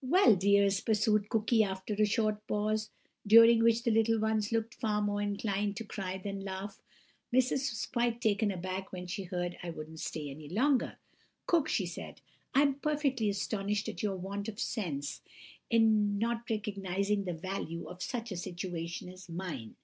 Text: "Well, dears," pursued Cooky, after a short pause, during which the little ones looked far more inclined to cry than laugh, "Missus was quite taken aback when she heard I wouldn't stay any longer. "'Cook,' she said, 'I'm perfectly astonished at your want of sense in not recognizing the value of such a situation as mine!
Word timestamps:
"Well, 0.00 0.34
dears," 0.34 0.80
pursued 0.80 1.28
Cooky, 1.28 1.62
after 1.62 1.92
a 1.92 2.06
short 2.06 2.46
pause, 2.46 2.88
during 3.26 3.62
which 3.62 3.82
the 3.82 3.90
little 3.90 4.18
ones 4.18 4.50
looked 4.50 4.72
far 4.72 5.02
more 5.02 5.20
inclined 5.20 5.76
to 5.76 5.84
cry 5.84 6.16
than 6.16 6.40
laugh, 6.40 6.80
"Missus 7.30 7.68
was 7.68 7.84
quite 7.84 8.18
taken 8.22 8.50
aback 8.50 8.92
when 8.94 9.06
she 9.06 9.24
heard 9.24 9.58
I 9.62 9.68
wouldn't 9.68 10.00
stay 10.00 10.30
any 10.30 10.48
longer. 10.48 10.96
"'Cook,' 11.44 11.68
she 11.68 11.84
said, 11.84 12.22
'I'm 12.54 12.76
perfectly 12.76 13.28
astonished 13.28 13.86
at 13.90 14.02
your 14.02 14.16
want 14.16 14.48
of 14.48 14.58
sense 14.58 15.20
in 15.68 16.16
not 16.18 16.48
recognizing 16.48 17.24
the 17.24 17.34
value 17.34 17.86
of 17.86 18.02
such 18.02 18.32
a 18.32 18.38
situation 18.38 19.10
as 19.10 19.28
mine! 19.28 19.76